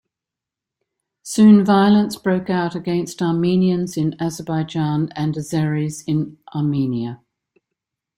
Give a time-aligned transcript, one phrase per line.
[1.21, 7.21] Soon, violence broke out against Armenians in Azerbaijan and Azeris in Armenia.